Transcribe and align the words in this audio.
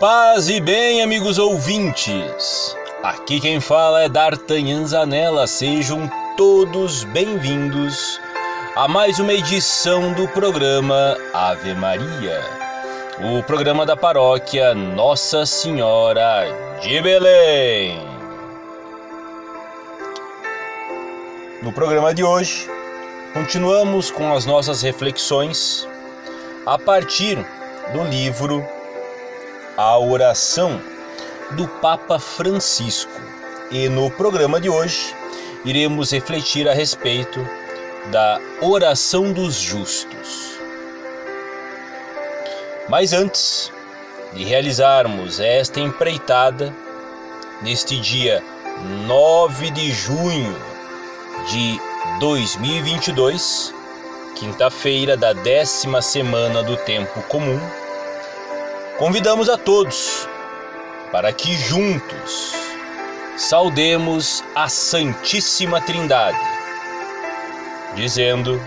Paz 0.00 0.50
e 0.50 0.60
bem, 0.60 1.00
amigos 1.00 1.38
ouvintes. 1.38 2.76
Aqui 3.02 3.40
quem 3.40 3.60
fala 3.60 4.02
é 4.02 4.08
D'Artagnan 4.10 4.86
Zanella. 4.86 5.46
Sejam 5.46 6.10
todos 6.36 7.04
bem-vindos 7.04 8.20
a 8.74 8.86
mais 8.86 9.18
uma 9.18 9.32
edição 9.32 10.12
do 10.12 10.28
programa 10.28 11.16
Ave 11.32 11.72
Maria, 11.72 12.42
o 13.22 13.42
programa 13.44 13.86
da 13.86 13.96
paróquia 13.96 14.74
Nossa 14.74 15.46
Senhora 15.46 16.44
de 16.82 17.00
Belém. 17.00 17.98
No 21.62 21.72
programa 21.72 22.12
de 22.12 22.22
hoje, 22.22 22.68
continuamos 23.32 24.10
com 24.10 24.30
as 24.34 24.44
nossas 24.44 24.82
reflexões 24.82 25.88
a 26.66 26.78
partir 26.78 27.36
do 27.94 28.04
livro 28.04 28.75
A 29.76 29.98
Oração 29.98 30.80
do 31.50 31.68
Papa 31.68 32.18
Francisco. 32.18 33.12
E 33.70 33.90
no 33.90 34.10
programa 34.10 34.58
de 34.58 34.70
hoje 34.70 35.14
iremos 35.66 36.12
refletir 36.12 36.66
a 36.66 36.72
respeito 36.72 37.46
da 38.10 38.40
oração 38.62 39.34
dos 39.34 39.56
justos. 39.56 40.58
Mas 42.88 43.12
antes 43.12 43.70
de 44.32 44.44
realizarmos 44.44 45.40
esta 45.40 45.78
empreitada, 45.78 46.74
neste 47.60 48.00
dia 48.00 48.42
9 49.06 49.70
de 49.72 49.92
junho 49.92 50.56
de 51.50 51.78
2022, 52.18 53.74
quinta-feira 54.36 55.18
da 55.18 55.34
décima 55.34 56.00
semana 56.00 56.62
do 56.62 56.78
tempo 56.78 57.20
comum, 57.24 57.60
convidamos 58.98 59.48
a 59.48 59.56
todos 59.56 60.28
para 61.12 61.32
que 61.32 61.54
juntos 61.54 62.52
saudemos 63.36 64.42
a 64.54 64.68
Santíssima 64.68 65.80
Trindade, 65.80 66.38
dizendo: 67.94 68.60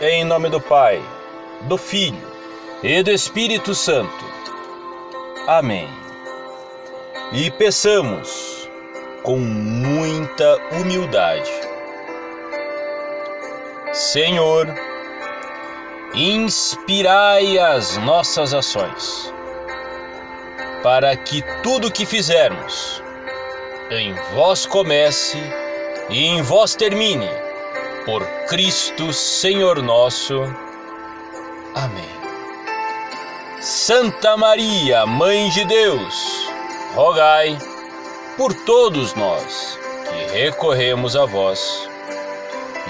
Em 0.00 0.24
nome 0.24 0.48
do 0.48 0.60
Pai, 0.60 1.00
do 1.62 1.78
Filho 1.78 2.32
e 2.82 3.02
do 3.02 3.10
Espírito 3.10 3.74
Santo. 3.74 4.24
Amém. 5.46 5.88
E 7.32 7.50
peçamos 7.52 8.68
com 9.22 9.38
muita 9.38 10.56
humildade. 10.72 11.50
Senhor, 13.92 14.66
inspirai 16.14 17.58
as 17.58 17.96
nossas 17.98 18.52
ações, 18.52 19.32
para 20.82 21.16
que 21.16 21.42
tudo 21.62 21.90
que 21.90 22.04
fizermos 22.04 23.02
em 23.90 24.14
vós 24.34 24.66
comece 24.66 25.38
e 26.10 26.26
em 26.26 26.42
vós 26.42 26.74
termine, 26.74 27.28
por 28.04 28.24
Cristo 28.48 29.12
Senhor 29.12 29.80
nosso. 29.82 30.42
Amém. 31.74 32.10
Santa 33.60 34.36
Maria, 34.36 35.06
Mãe 35.06 35.48
de 35.50 35.64
Deus, 35.64 36.46
rogai 36.94 37.56
por 38.36 38.52
todos 38.52 39.14
nós 39.14 39.78
que 40.08 40.36
recorremos 40.36 41.16
a 41.16 41.24
vós. 41.24 41.91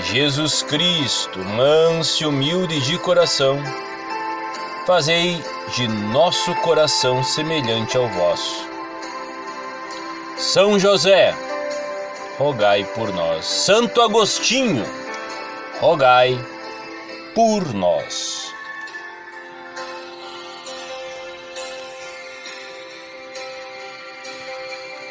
Jesus 0.00 0.62
Cristo, 0.62 1.38
manso 1.38 2.22
e 2.22 2.26
humilde 2.26 2.80
de 2.80 2.98
coração, 2.98 3.62
fazei 4.86 5.38
de 5.76 5.86
nosso 5.86 6.54
coração 6.56 7.22
semelhante 7.22 7.97
ao 7.97 8.08
vosso. 8.08 8.66
São 10.38 10.78
José, 10.78 11.34
rogai 12.38 12.84
por 12.94 13.12
nós. 13.12 13.44
Santo 13.44 14.00
Agostinho, 14.00 14.84
rogai 15.78 16.38
por 17.34 17.72
nós. 17.74 18.53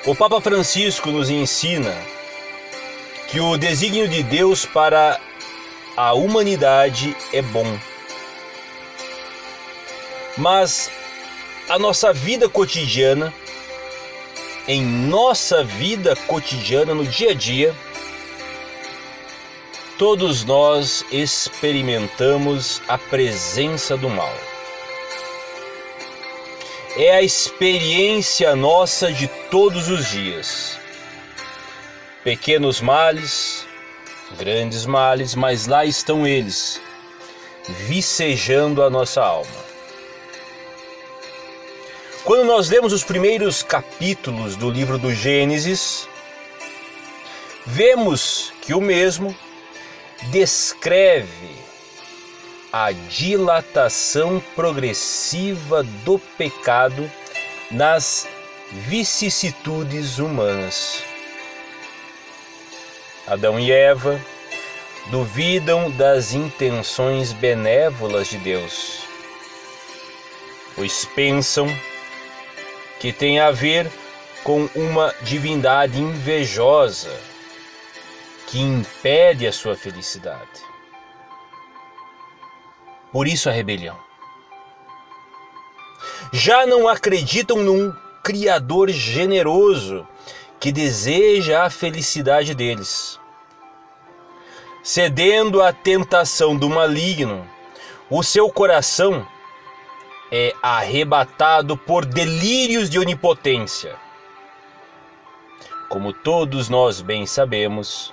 O 0.06 0.16
Papa 0.16 0.42
Francisco 0.42 1.12
nos 1.12 1.30
ensina 1.30 1.96
que 3.32 3.40
o 3.40 3.58
desígnio 3.58 4.08
de 4.08 4.22
Deus 4.22 4.66
para 4.66 5.20
a 5.96 6.14
humanidade 6.14 7.16
é 7.32 7.42
bom. 7.42 7.80
Mas 10.38 10.92
a 11.70 11.80
nossa 11.80 12.12
vida 12.12 12.50
cotidiana, 12.50 13.34
em 14.68 14.84
nossa 14.84 15.64
vida 15.64 16.16
cotidiana, 16.28 16.94
no 16.94 17.06
dia 17.06 17.32
a 17.32 17.34
dia, 17.34 17.74
todos 19.98 20.44
nós 20.44 21.06
experimentamos 21.12 22.82
a 22.88 22.98
presença 22.98 23.96
do 23.96 24.10
mal 24.10 24.34
é 26.98 27.12
a 27.12 27.22
experiência 27.22 28.56
nossa 28.56 29.12
de 29.12 29.28
todos 29.50 29.88
os 29.88 30.10
dias. 30.10 30.81
Pequenos 32.24 32.82
males, 32.82 33.66
grandes 34.38 34.86
males, 34.86 35.34
mas 35.34 35.66
lá 35.66 35.84
estão 35.84 36.28
eles, 36.28 36.80
vicejando 37.88 38.84
a 38.84 38.92
nossa 38.92 39.24
alma. 39.24 39.50
Quando 42.24 42.46
nós 42.46 42.70
lemos 42.70 42.94
os 42.94 43.04
primeiros 43.04 43.64
capítulos 43.64 44.56
do 44.56 44.70
livro 44.70 45.00
do 45.00 45.12
Gênesis, 45.12 46.08
vemos 47.66 48.54
que 48.62 48.76
o 48.76 48.82
mesmo 48.82 49.36
descreve 50.30 51.56
a 52.72 52.92
dilatação 52.92 54.40
progressiva 54.56 55.82
do 56.06 56.20
pecado 56.38 57.12
nas 57.72 58.28
vicissitudes 58.72 60.20
humanas. 60.20 61.11
Adão 63.32 63.58
e 63.58 63.72
Eva 63.72 64.20
duvidam 65.10 65.90
das 65.90 66.34
intenções 66.34 67.32
benévolas 67.32 68.28
de 68.28 68.38
Deus, 68.38 69.04
pois 70.76 71.06
pensam 71.16 71.66
que 73.00 73.14
tem 73.14 73.40
a 73.40 73.50
ver 73.50 73.90
com 74.44 74.70
uma 74.76 75.16
divindade 75.22 75.98
invejosa 75.98 77.18
que 78.48 78.60
impede 78.60 79.48
a 79.48 79.54
sua 79.54 79.78
felicidade. 79.78 80.60
Por 83.14 83.30
isso 83.30 83.48
a 83.48 83.54
rebelião. 83.54 83.98
Já 86.34 86.66
não 86.66 86.86
acreditam 86.86 87.60
num 87.60 87.96
Criador 88.22 88.90
generoso 88.90 90.06
que 90.60 90.70
deseja 90.70 91.64
a 91.64 91.70
felicidade 91.70 92.54
deles. 92.54 93.21
Cedendo 94.84 95.62
à 95.62 95.72
tentação 95.72 96.58
do 96.58 96.68
maligno, 96.68 97.48
o 98.10 98.24
seu 98.24 98.50
coração 98.52 99.28
é 100.32 100.56
arrebatado 100.60 101.78
por 101.78 102.04
delírios 102.04 102.90
de 102.90 102.98
onipotência. 102.98 103.96
Como 105.88 106.12
todos 106.12 106.68
nós 106.68 107.00
bem 107.00 107.28
sabemos, 107.28 108.12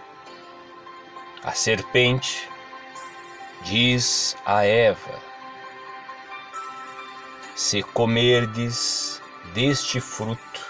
a 1.43 1.53
serpente 1.53 2.47
diz 3.63 4.37
a 4.45 4.67
Eva: 4.67 5.23
Se 7.57 7.83
comerdes 7.83 9.23
deste 9.55 10.01
fruto, 10.01 10.67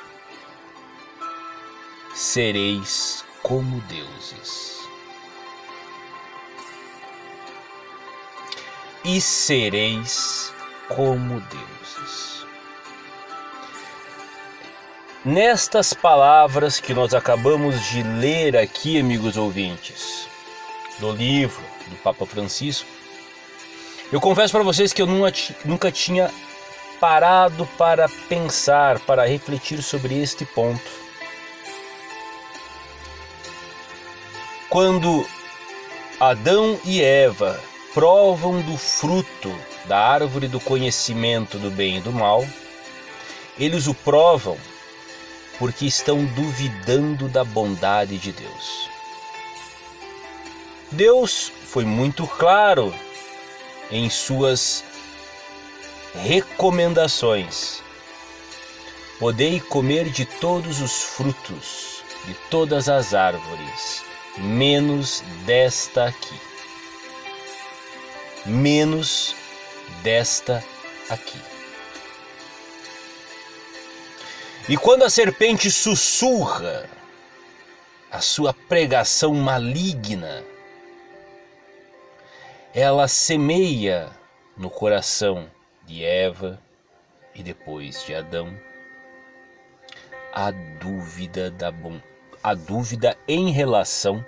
sereis 2.15 3.25
como 3.43 3.81
deuses. 3.81 4.68
E 9.05 9.21
sereis 9.21 10.53
como 10.89 11.41
deuses. 11.41 12.47
Nestas 15.25 15.93
palavras 15.95 16.81
que 16.81 16.93
nós 16.93 17.15
acabamos 17.15 17.81
de 17.91 18.03
ler 18.03 18.57
aqui, 18.57 18.99
amigos 18.99 19.37
ouvintes, 19.37 20.29
do 20.99 21.13
livro 21.13 21.63
do 21.87 21.97
Papa 21.97 22.27
Francisco, 22.27 22.89
eu 24.11 24.21
confesso 24.21 24.53
para 24.53 24.65
vocês 24.65 24.93
que 24.93 25.03
eu 25.03 25.07
nunca 25.07 25.93
tinha 25.93 26.31
parado 26.99 27.67
para 27.79 28.09
pensar, 28.29 28.99
para 29.01 29.27
refletir 29.27 29.83
sobre 29.83 30.21
este 30.21 30.45
ponto. 30.45 30.91
Quando 34.69 35.27
Adão 36.19 36.81
e 36.85 37.03
Eva 37.03 37.68
provam 37.95 38.61
do 38.63 38.77
fruto 38.77 39.55
da 39.87 39.99
árvore 39.99 40.49
do 40.49 40.61
conhecimento 40.61 41.59
do 41.59 41.71
bem 41.71 41.99
e 41.99 42.01
do 42.01 42.13
mal, 42.13 42.47
eles 43.59 43.87
o 43.87 43.95
provam 43.95 44.57
porque 45.59 45.87
estão 45.87 46.25
duvidando 46.25 47.29
da 47.29 47.43
bondade 47.43 48.19
de 48.19 48.31
Deus. 48.33 48.89
Deus 50.93 51.53
foi 51.67 51.85
muito 51.85 52.27
claro 52.27 52.95
em 53.91 54.09
suas 54.09 54.85
recomendações. 56.15 57.83
Podei 59.19 59.61
comer 59.61 60.09
de 60.11 60.25
todos 60.25 60.81
os 60.81 61.03
frutos 61.03 61.89
de 62.29 62.35
todas 62.51 62.91
as 62.91 63.15
árvores, 63.15 64.03
menos 64.37 65.23
desta 65.47 66.05
aqui. 66.05 66.48
Menos 68.49 69.37
desta 70.03 70.65
aqui. 71.11 71.39
E 74.67 74.77
quando 74.77 75.03
a 75.03 75.11
serpente 75.11 75.71
sussurra 75.71 76.89
a 78.11 78.23
sua 78.23 78.55
pregação 78.55 79.35
maligna, 79.35 80.43
ela 82.75 83.07
semeia 83.07 84.09
no 84.57 84.71
coração 84.71 85.51
de 85.85 86.03
Eva 86.03 86.59
e 87.35 87.43
depois 87.43 88.03
de 88.05 88.15
Adão 88.15 88.59
a 90.33 90.51
dúvida 90.51 91.51
da 91.51 91.71
a 92.43 92.55
dúvida 92.55 93.15
em 93.29 93.51
relação 93.51 94.25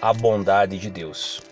à 0.00 0.12
bondade 0.12 0.78
de 0.78 0.90
Deus. 0.90 1.42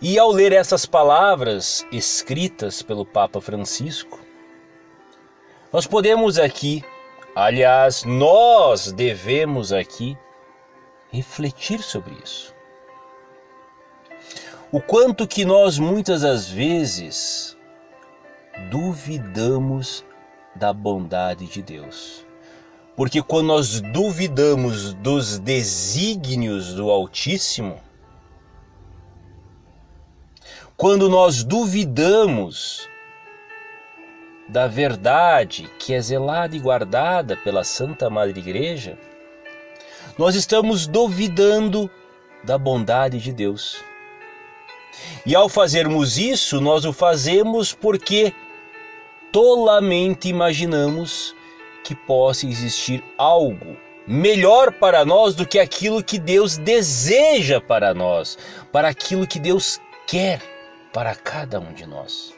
E 0.00 0.18
ao 0.18 0.30
ler 0.30 0.52
essas 0.52 0.84
palavras 0.84 1.86
escritas 1.90 2.82
pelo 2.82 3.06
Papa 3.06 3.40
Francisco, 3.40 4.18
nós 5.72 5.86
podemos 5.86 6.38
aqui, 6.38 6.84
aliás, 7.34 8.04
nós 8.04 8.92
devemos 8.92 9.72
aqui 9.72 10.16
refletir 11.10 11.82
sobre 11.82 12.14
isso. 12.22 12.54
O 14.70 14.80
quanto 14.80 15.26
que 15.26 15.44
nós 15.44 15.78
muitas 15.78 16.22
das 16.22 16.48
vezes 16.48 17.56
duvidamos 18.70 20.04
da 20.54 20.72
bondade 20.72 21.46
de 21.46 21.62
Deus. 21.62 22.24
Porque 22.96 23.22
quando 23.22 23.46
nós 23.46 23.80
duvidamos 23.80 24.94
dos 24.94 25.38
desígnios 25.38 26.74
do 26.74 26.90
Altíssimo, 26.90 27.80
quando 30.76 31.08
nós 31.08 31.44
duvidamos 31.44 32.88
da 34.48 34.66
verdade 34.66 35.70
que 35.78 35.94
é 35.94 36.00
zelada 36.00 36.56
e 36.56 36.58
guardada 36.58 37.36
pela 37.36 37.62
Santa 37.62 38.10
Madre 38.10 38.40
Igreja, 38.40 38.98
nós 40.18 40.34
estamos 40.34 40.86
duvidando 40.86 41.88
da 42.42 42.58
bondade 42.58 43.18
de 43.20 43.32
Deus. 43.32 43.82
E 45.24 45.34
ao 45.34 45.48
fazermos 45.48 46.18
isso, 46.18 46.60
nós 46.60 46.84
o 46.84 46.92
fazemos 46.92 47.72
porque 47.72 48.32
tolamente 49.32 50.28
imaginamos 50.28 51.34
que 51.84 51.94
possa 51.94 52.46
existir 52.46 53.02
algo 53.16 53.76
melhor 54.06 54.72
para 54.72 55.04
nós 55.04 55.34
do 55.34 55.46
que 55.46 55.58
aquilo 55.58 56.02
que 56.02 56.18
Deus 56.18 56.58
deseja 56.58 57.60
para 57.60 57.94
nós, 57.94 58.36
para 58.72 58.88
aquilo 58.88 59.26
que 59.26 59.38
Deus 59.38 59.80
quer 60.06 60.53
para 60.94 61.14
cada 61.14 61.60
um 61.60 61.74
de 61.74 61.84
nós. 61.84 62.32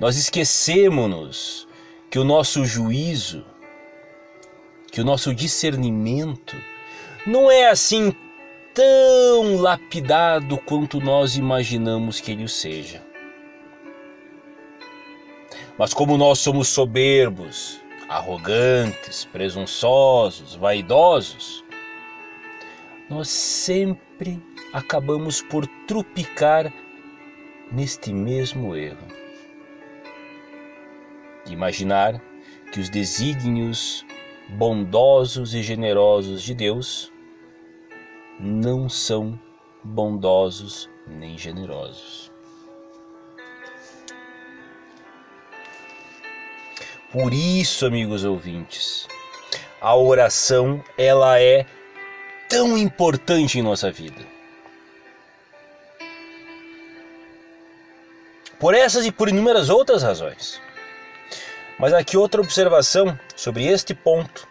Nós 0.00 0.16
esquecemos 0.16 1.68
que 2.08 2.18
o 2.18 2.24
nosso 2.24 2.64
juízo 2.64 3.44
que 4.94 5.00
o 5.00 5.04
nosso 5.04 5.34
discernimento 5.34 6.56
não 7.26 7.50
é 7.50 7.68
assim 7.68 8.14
tão 8.72 9.56
lapidado 9.56 10.56
quanto 10.56 11.00
nós 11.00 11.34
imaginamos 11.34 12.20
que 12.20 12.30
ele 12.30 12.44
o 12.44 12.48
seja. 12.48 13.02
Mas 15.76 15.92
como 15.92 16.16
nós 16.16 16.38
somos 16.38 16.68
soberbos, 16.68 17.80
arrogantes, 18.08 19.24
presunçosos, 19.24 20.54
vaidosos, 20.54 21.64
nós 23.10 23.26
sempre 23.26 24.40
acabamos 24.74 25.40
por 25.40 25.68
trupicar 25.86 26.72
neste 27.70 28.12
mesmo 28.12 28.74
erro. 28.74 29.06
Imaginar 31.46 32.20
que 32.72 32.80
os 32.80 32.90
desígnios 32.90 34.04
bondosos 34.48 35.54
e 35.54 35.62
generosos 35.62 36.42
de 36.42 36.54
Deus 36.54 37.12
não 38.40 38.88
são 38.88 39.38
bondosos 39.84 40.90
nem 41.06 41.38
generosos. 41.38 42.32
Por 47.12 47.32
isso, 47.32 47.86
amigos 47.86 48.24
ouvintes, 48.24 49.06
a 49.80 49.94
oração 49.94 50.82
ela 50.98 51.40
é 51.40 51.64
tão 52.48 52.76
importante 52.76 53.60
em 53.60 53.62
nossa 53.62 53.88
vida. 53.92 54.33
Por 58.58 58.74
essas 58.74 59.04
e 59.04 59.12
por 59.12 59.28
inúmeras 59.28 59.68
outras 59.68 60.02
razões. 60.02 60.60
Mas 61.78 61.92
aqui 61.92 62.16
outra 62.16 62.40
observação 62.40 63.18
sobre 63.34 63.66
este 63.66 63.94
ponto 63.94 64.46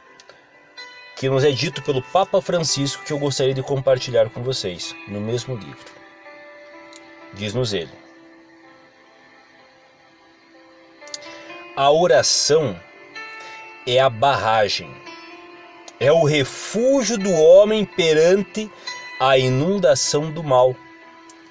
que 1.15 1.29
nos 1.29 1.43
é 1.43 1.51
dito 1.51 1.81
pelo 1.83 2.01
Papa 2.01 2.41
Francisco 2.41 3.03
que 3.05 3.13
eu 3.13 3.19
gostaria 3.19 3.53
de 3.53 3.63
compartilhar 3.63 4.29
com 4.29 4.43
vocês 4.43 4.93
no 5.07 5.21
mesmo 5.21 5.55
livro. 5.55 5.93
Diz-nos 7.33 7.73
ele: 7.73 7.91
A 11.75 11.89
oração 11.91 12.79
é 13.87 13.99
a 13.99 14.09
barragem, 14.09 14.93
é 15.99 16.11
o 16.11 16.25
refúgio 16.25 17.17
do 17.17 17.31
homem 17.31 17.85
perante 17.85 18.69
a 19.19 19.37
inundação 19.37 20.31
do 20.31 20.43
mal 20.43 20.75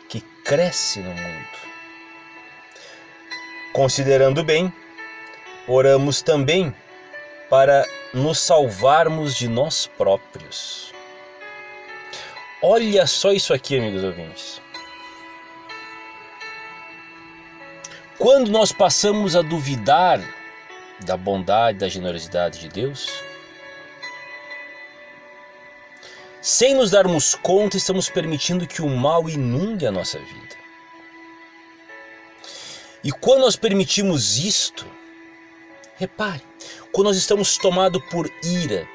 que 0.08 0.20
cresce 0.44 1.00
no 1.00 1.10
mundo. 1.14 1.51
Considerando 3.72 4.44
bem, 4.44 4.70
oramos 5.66 6.20
também 6.20 6.74
para 7.48 7.86
nos 8.12 8.38
salvarmos 8.38 9.34
de 9.34 9.48
nós 9.48 9.86
próprios. 9.86 10.92
Olha 12.62 13.06
só 13.06 13.32
isso 13.32 13.54
aqui, 13.54 13.78
amigos 13.78 14.04
ouvintes. 14.04 14.60
Quando 18.18 18.50
nós 18.50 18.72
passamos 18.72 19.34
a 19.34 19.42
duvidar 19.42 20.20
da 21.00 21.16
bondade, 21.16 21.78
da 21.78 21.88
generosidade 21.88 22.60
de 22.60 22.68
Deus, 22.68 23.08
sem 26.42 26.74
nos 26.74 26.90
darmos 26.90 27.34
conta, 27.34 27.76
estamos 27.76 28.10
permitindo 28.10 28.66
que 28.66 28.82
o 28.82 28.88
mal 28.88 29.28
inunde 29.28 29.86
a 29.86 29.90
nossa 29.90 30.18
vida. 30.18 30.61
E 33.04 33.10
quando 33.10 33.40
nós 33.40 33.56
permitimos 33.56 34.38
isto, 34.38 34.86
Repare, 36.02 36.42
quando 36.90 37.06
nós 37.06 37.16
estamos 37.16 37.56
tomados 37.56 38.02
por 38.10 38.28
ira 38.42 38.88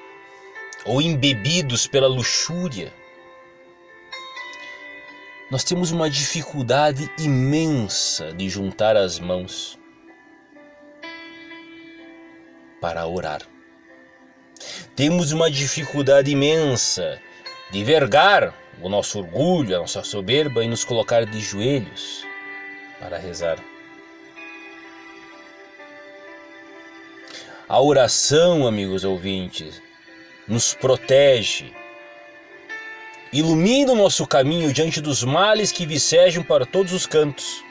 ou 0.86 1.02
embebidos 1.02 1.88
pela 1.88 2.06
luxúria, 2.06 2.92
nós 5.50 5.64
temos 5.64 5.92
uma 5.92 6.10
dificuldade 6.10 7.10
imensa 7.18 8.34
de 8.34 8.50
juntar 8.50 8.98
as 8.98 9.20
mãos 9.20 9.80
para 12.82 13.08
orar. 13.08 13.42
Temos 14.94 15.32
uma 15.32 15.50
dificuldade 15.50 16.30
imensa 16.32 17.22
de 17.72 17.86
vergar 17.86 18.54
o 18.82 18.90
nosso 18.90 19.20
orgulho, 19.20 19.78
a 19.78 19.80
nossa 19.80 20.04
soberba 20.04 20.62
e 20.62 20.68
nos 20.68 20.84
colocar 20.84 21.26
de 21.26 21.40
joelhos 21.40 22.26
para 23.00 23.18
rezar. 23.18 23.58
A 27.70 27.82
oração, 27.82 28.66
amigos 28.66 29.04
ouvintes, 29.04 29.82
nos 30.48 30.74
protege, 30.74 31.74
ilumina 33.34 33.92
o 33.92 33.96
nosso 33.96 34.26
caminho 34.26 34.72
diante 34.72 35.02
dos 35.02 35.22
males 35.22 35.70
que 35.70 35.86
vicejam 35.86 36.42
para 36.46 36.66
todos 36.66 36.94
os 36.94 37.06
cantos. 37.06 37.62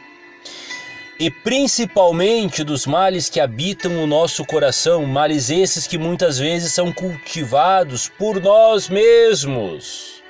E 1.19 1.31
principalmente 1.31 2.63
dos 2.63 2.85
males 2.85 3.31
que 3.31 3.41
habitam 3.41 4.05
o 4.05 4.07
nosso 4.07 4.45
coração, 4.45 5.07
males 5.07 5.49
esses 5.49 5.87
que 5.87 5.97
muitas 5.97 6.39
vezes 6.39 6.75
são 6.75 6.93
cultivados 6.93 8.07
por 8.07 8.39
nós 8.39 8.91
mesmos. 8.91 10.23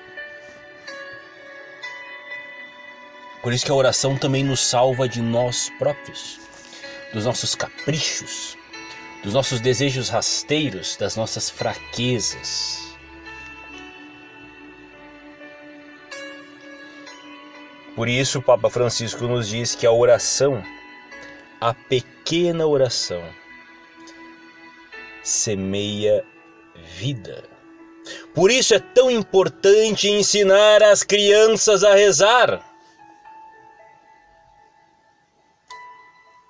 Por 3.43 3.53
isso 3.53 3.65
que 3.65 3.73
a 3.73 3.75
oração 3.75 4.17
também 4.17 4.45
nos 4.45 4.61
salva 4.61 5.09
de 5.09 5.21
nós 5.21 5.73
próprios, 5.77 6.39
dos 7.13 7.25
nossos 7.25 7.57
caprichos, 7.57 8.57
dos 9.27 9.35
nossos 9.35 9.61
desejos 9.61 10.09
rasteiros, 10.09 10.97
das 10.97 11.17
nossas 11.17 11.51
fraquezas. 11.51 12.97
Por 17.97 18.09
isso, 18.09 18.39
o 18.39 18.43
Papa 18.43 18.71
Francisco 18.71 19.25
nos 19.25 19.49
diz 19.49 19.75
que 19.75 19.85
a 19.85 19.91
oração, 19.91 20.63
a 21.61 21.75
pequena 21.75 22.69
oração, 22.69 23.21
semeia 25.25 26.25
vida. 26.77 27.49
Por 28.33 28.49
isso 28.49 28.75
é 28.75 28.79
tão 28.79 29.11
importante 29.11 30.09
ensinar 30.09 30.85
as 30.85 31.03
crianças 31.03 31.83
a 31.83 31.97
rezar. 31.97 32.65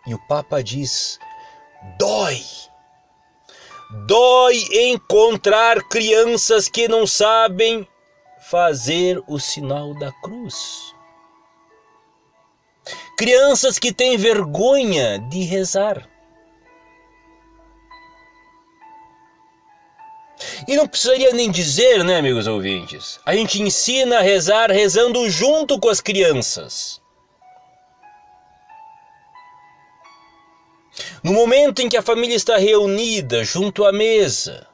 E 0.06 0.12
o 0.12 0.18
Papa 0.28 0.62
diz: 0.62 1.18
dói. 1.98 2.65
Dói 3.90 4.64
encontrar 4.90 5.82
crianças 5.88 6.68
que 6.68 6.88
não 6.88 7.06
sabem 7.06 7.86
fazer 8.50 9.22
o 9.28 9.38
sinal 9.38 9.94
da 9.94 10.10
cruz. 10.22 10.92
Crianças 13.16 13.78
que 13.78 13.92
têm 13.92 14.16
vergonha 14.16 15.18
de 15.18 15.42
rezar. 15.42 16.08
E 20.68 20.76
não 20.76 20.86
precisaria 20.86 21.32
nem 21.32 21.50
dizer, 21.50 22.04
né, 22.04 22.18
amigos 22.18 22.46
ouvintes? 22.46 23.20
A 23.24 23.34
gente 23.34 23.62
ensina 23.62 24.18
a 24.18 24.22
rezar 24.22 24.70
rezando 24.70 25.28
junto 25.30 25.78
com 25.78 25.88
as 25.88 26.00
crianças. 26.00 27.00
No 31.26 31.32
momento 31.32 31.82
em 31.82 31.88
que 31.88 31.96
a 31.96 32.02
família 32.02 32.36
está 32.36 32.56
reunida 32.56 33.42
junto 33.42 33.84
à 33.84 33.90
mesa, 33.90 34.64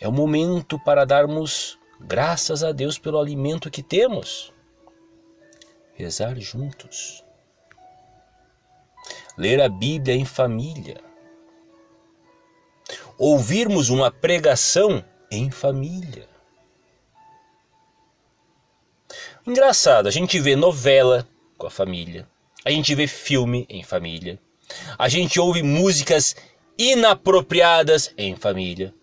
é 0.00 0.08
o 0.08 0.10
momento 0.10 0.78
para 0.78 1.04
darmos 1.04 1.78
graças 2.00 2.64
a 2.64 2.72
Deus 2.72 2.98
pelo 2.98 3.20
alimento 3.20 3.70
que 3.70 3.82
temos. 3.82 4.54
Rezar 5.92 6.40
juntos. 6.40 7.22
Ler 9.36 9.60
a 9.60 9.68
Bíblia 9.68 10.14
em 10.14 10.24
família. 10.24 10.98
Ouvirmos 13.18 13.90
uma 13.90 14.10
pregação 14.10 15.04
em 15.30 15.50
família. 15.50 16.26
Engraçado, 19.46 20.08
a 20.08 20.10
gente 20.10 20.40
vê 20.40 20.56
novela 20.56 21.28
com 21.58 21.66
a 21.66 21.70
família, 21.70 22.26
a 22.64 22.70
gente 22.70 22.94
vê 22.94 23.06
filme 23.06 23.66
em 23.68 23.82
família, 23.82 24.40
a 24.98 25.08
gente 25.08 25.40
ouve 25.40 25.62
músicas 25.62 26.36
inapropriadas 26.78 28.12
em 28.16 28.36
família. 28.36 28.94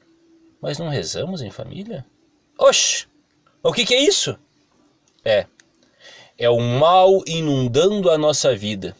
Mas 0.61 0.79
não 0.79 0.89
rezamos 0.89 1.41
em 1.41 1.51
família? 1.51 2.05
Oxe, 2.57 3.07
o 3.61 3.73
que, 3.73 3.85
que 3.85 3.93
é 3.93 3.99
isso? 3.99 4.37
É, 5.23 5.45
é 6.37 6.49
o 6.49 6.59
mal 6.59 7.21
inundando 7.25 8.09
a 8.09 8.17
nossa 8.17 8.55
vida, 8.55 8.95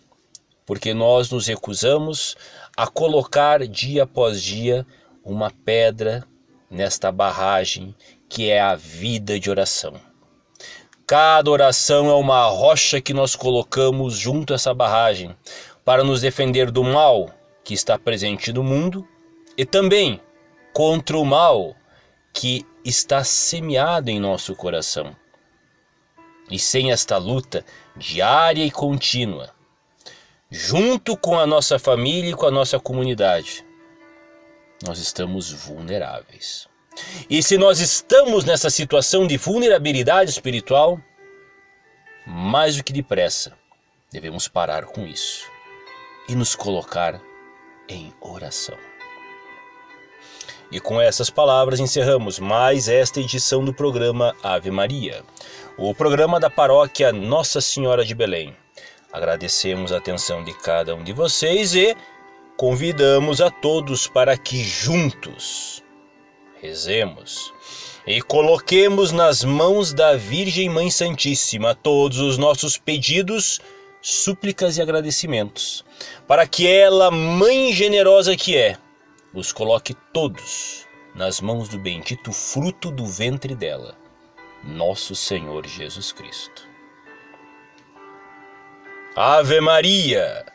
porque 0.66 0.94
nós 0.94 1.30
nos 1.30 1.48
recusamos 1.48 2.36
a 2.76 2.88
colocar 2.88 3.66
dia 3.68 4.04
após 4.04 4.42
dia 4.42 4.86
uma 5.24 5.50
pedra 5.50 6.28
nesta 6.70 7.12
barragem 7.12 7.96
que 8.28 8.50
é 8.50 8.60
a 8.60 8.76
vida 8.76 9.40
de 9.40 9.50
oração. 9.50 9.94
Cada 11.08 11.52
oração 11.52 12.10
é 12.10 12.16
uma 12.16 12.46
rocha 12.48 13.00
que 13.00 13.14
nós 13.14 13.36
colocamos 13.36 14.16
junto 14.18 14.52
a 14.52 14.56
essa 14.56 14.74
barragem, 14.74 15.36
para 15.86 16.04
nos 16.04 16.22
defender 16.22 16.72
do 16.72 16.84
mal 16.84 17.30
que 17.64 17.76
está 17.76 17.98
presente 17.98 18.52
no 18.52 18.64
mundo 18.64 19.08
e 19.56 19.64
também 19.64 20.20
contra 20.74 21.16
o 21.16 21.24
mal 21.24 21.76
que 22.34 22.66
está 22.84 23.24
semeado 23.24 24.10
em 24.10 24.20
nosso 24.20 24.56
coração. 24.56 25.16
E 26.50 26.58
sem 26.58 26.92
esta 26.92 27.18
luta 27.18 27.64
diária 27.96 28.66
e 28.66 28.72
contínua, 28.72 29.54
junto 30.50 31.16
com 31.16 31.40
a 31.40 31.46
nossa 31.46 31.78
família 31.78 32.32
e 32.32 32.36
com 32.36 32.48
a 32.48 32.52
nossa 32.52 32.80
comunidade, 32.80 33.64
nós 34.84 34.98
estamos 35.00 35.52
vulneráveis. 35.52 36.68
E 37.30 37.44
se 37.44 37.58
nós 37.58 37.80
estamos 37.80 38.44
nessa 38.44 38.70
situação 38.70 39.28
de 39.28 39.38
vulnerabilidade 39.38 40.32
espiritual, 40.32 41.00
mais 42.26 42.76
do 42.76 42.84
que 42.84 42.94
depressa, 42.94 43.54
devemos 44.12 44.48
parar 44.48 44.86
com 44.86 45.06
isso 45.06 45.55
e 46.28 46.36
nos 46.36 46.56
colocar 46.56 47.22
em 47.88 48.14
oração. 48.20 48.78
E 50.72 50.80
com 50.80 51.00
essas 51.00 51.30
palavras 51.30 51.80
encerramos 51.80 52.40
mais 52.40 52.88
esta 52.88 53.20
edição 53.20 53.64
do 53.64 53.74
programa 53.74 54.36
Ave 54.42 54.72
Maria, 54.72 55.24
o 55.78 55.94
programa 55.94 56.40
da 56.40 56.50
paróquia 56.50 57.14
Nossa 57.14 57.62
Senhora 57.62 58.04
de 58.04 58.16
Belém. 58.16 58.56
Agradecemos 59.14 59.92
a 59.92 59.98
atenção 59.98 60.44
de 60.44 60.54
cada 60.54 60.96
um 60.96 61.04
de 61.04 61.14
vocês 61.14 61.76
e 61.76 61.96
convidamos 62.58 63.40
a 63.40 63.52
todos 63.52 64.08
para 64.08 64.36
que 64.38 64.64
juntos 64.64 65.84
rezemos 66.62 67.54
e 68.08 68.22
coloquemos 68.22 69.12
nas 69.12 69.44
mãos 69.44 69.94
da 69.94 70.16
Virgem 70.16 70.70
Mãe 70.70 70.90
Santíssima 70.90 71.76
todos 71.76 72.18
os 72.20 72.38
nossos 72.38 72.78
pedidos 72.78 73.60
súplicas 74.02 74.78
e 74.78 74.82
agradecimentos, 74.82 75.85
para 76.28 76.48
que 76.48 76.68
ela, 76.68 77.12
Mãe 77.12 77.74
generosa 77.74 78.36
que 78.36 78.58
é, 78.58 78.78
os 79.34 79.52
coloque 79.52 79.94
todos 80.14 80.86
nas 81.14 81.40
mãos 81.40 81.70
do 81.70 81.78
bendito 81.78 82.32
fruto 82.32 82.92
do 82.92 83.06
ventre 83.06 83.56
dela, 83.56 83.96
nosso 84.64 85.16
Senhor 85.16 85.66
Jesus 85.66 86.12
Cristo. 86.12 86.68
Ave 89.16 89.62
Maria, 89.62 90.46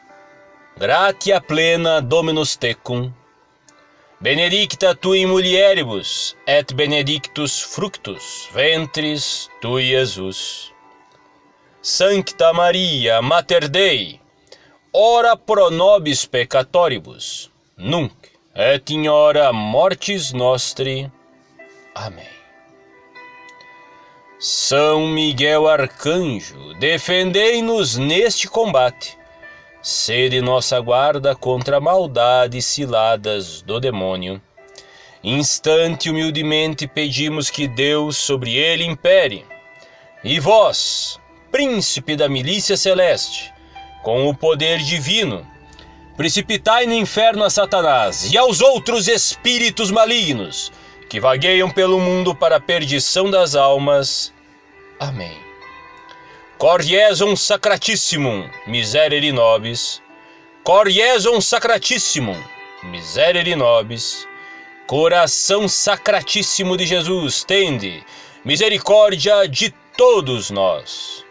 gratia 0.77 1.41
plena 1.41 2.03
Dominus 2.03 2.57
tecum, 2.57 3.11
benedicta 4.21 4.95
tu 4.95 5.15
in 5.15 5.29
mulieribus, 5.29 6.37
et 6.47 6.75
benedictus 6.75 7.63
fructus 7.63 8.51
ventris 8.53 9.49
tui, 9.63 9.89
Jesus. 9.89 10.71
Sancta 11.81 12.53
Maria, 12.53 13.23
Mater 13.23 13.67
Dei, 13.67 14.20
ora 14.93 15.37
pro 15.37 15.71
nobis 15.71 16.25
peccatoribus, 16.25 17.51
nunc 17.77 18.13
et 18.55 18.91
in 18.91 19.09
hora 19.09 19.53
mortis 19.53 20.33
nostri. 20.33 21.11
Amém. 21.95 22.27
São 24.39 25.07
Miguel 25.07 25.69
Arcanjo, 25.69 26.75
defendei-nos 26.79 27.97
neste 27.97 28.49
combate. 28.49 29.17
Sede 29.83 30.41
nossa 30.41 30.81
guarda 30.81 31.35
contra 31.35 31.81
maldades 31.81 32.65
ciladas 32.65 33.63
do 33.63 33.79
demônio. 33.79 34.41
Instante 35.23 36.11
humildemente 36.11 36.87
pedimos 36.87 37.51
que 37.51 37.69
Deus 37.69 38.17
sobre 38.17 38.55
ele 38.55 38.85
impere. 38.85 39.45
E 40.25 40.41
vós, 40.41 41.21
príncipe 41.53 42.17
da 42.17 42.29
milícia 42.29 42.77
celeste, 42.77 43.53
com 44.03 44.29
o 44.29 44.35
poder 44.35 44.79
divino, 44.79 45.47
precipitai 46.17 46.87
no 46.87 46.95
inferno 46.95 47.45
a 47.45 47.51
Satanás 47.51 48.33
e 48.33 48.37
aos 48.37 48.61
outros 48.61 49.09
espíritos 49.09 49.91
malignos 49.91 50.73
que 51.09 51.19
vagueiam 51.19 51.69
pelo 51.71 51.99
mundo 51.99 52.35
para 52.35 52.57
a 52.57 52.61
perdição 52.61 53.31
das 53.31 53.55
almas. 53.55 54.33
Amém. 54.99 55.37
Coriesum 56.57 57.35
sacratissimum, 57.35 58.49
miserere 58.67 59.33
nobis. 59.33 60.03
Coriesum 60.63 61.41
sacratissimum, 61.41 62.39
miserere 62.85 63.57
nobis. 63.57 64.29
Coração 64.87 65.69
sacratíssimo 65.69 66.77
de 66.77 66.85
Jesus, 66.85 67.45
tende 67.45 68.05
misericórdia 68.45 69.49
de 69.49 69.75
todos 69.97 70.51
nós. 70.51 71.25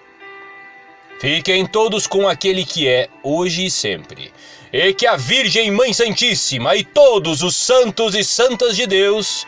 Fiquem 1.19 1.65
todos 1.65 2.07
com 2.07 2.27
aquele 2.27 2.65
que 2.65 2.87
é, 2.87 3.09
hoje 3.21 3.65
e 3.65 3.71
sempre. 3.71 4.31
E 4.71 4.93
que 4.93 5.05
a 5.05 5.15
Virgem 5.15 5.69
Mãe 5.69 5.93
Santíssima 5.93 6.75
e 6.75 6.83
todos 6.83 7.43
os 7.43 7.55
santos 7.55 8.15
e 8.15 8.23
santas 8.23 8.75
de 8.75 8.87
Deus 8.87 9.45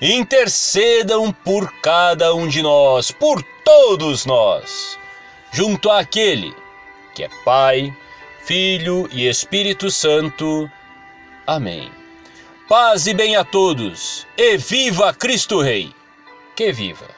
intercedam 0.00 1.32
por 1.32 1.72
cada 1.80 2.34
um 2.34 2.48
de 2.48 2.60
nós, 2.62 3.10
por 3.10 3.42
todos 3.64 4.26
nós, 4.26 4.98
junto 5.52 5.90
àquele 5.90 6.54
que 7.16 7.24
é 7.24 7.30
Pai, 7.44 7.96
Filho 8.44 9.08
e 9.10 9.26
Espírito 9.26 9.90
Santo. 9.90 10.70
Amém. 11.46 11.90
Paz 12.68 13.06
e 13.06 13.14
bem 13.14 13.36
a 13.36 13.44
todos, 13.44 14.26
e 14.36 14.58
viva 14.58 15.14
Cristo 15.14 15.62
Rei! 15.62 15.94
Que 16.54 16.72
viva! 16.72 17.15